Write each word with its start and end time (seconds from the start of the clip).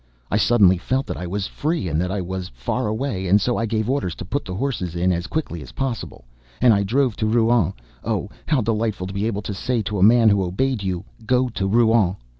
I 0.31 0.37
suddenly 0.37 0.79
felt 0.79 1.05
that 1.05 1.15
I 1.17 1.27
was 1.27 1.45
free 1.45 1.87
and 1.87 2.01
that 2.01 2.09
he 2.09 2.21
was 2.21 2.47
far 2.55 2.87
away, 2.87 3.27
and 3.27 3.39
so 3.39 3.55
I 3.57 3.67
gave 3.67 3.87
orders 3.87 4.15
to 4.15 4.25
put 4.25 4.45
the 4.45 4.55
horses 4.55 4.95
in 4.95 5.11
as 5.11 5.27
quickly 5.27 5.61
as 5.61 5.73
possible, 5.73 6.25
and 6.59 6.73
I 6.73 6.81
drove 6.81 7.15
to 7.17 7.27
Rouen. 7.27 7.73
Oh! 8.03 8.27
How 8.47 8.61
delightful 8.61 9.05
to 9.05 9.13
be 9.13 9.27
able 9.27 9.43
to 9.43 9.53
say 9.53 9.83
to 9.83 9.99
a 9.99 10.01
man 10.01 10.29
who 10.29 10.43
obeyed 10.43 10.81
you: 10.81 11.03
"Go 11.27 11.49
to 11.49 11.67
Rouen!" 11.67 12.15